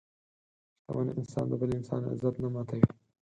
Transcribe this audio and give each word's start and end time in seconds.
شتمن 0.79 1.07
انسان 1.19 1.45
د 1.49 1.53
بل 1.61 1.71
انسان 1.79 2.01
عزت 2.11 2.35
نه 2.43 2.49
ماتوي. 2.53 2.85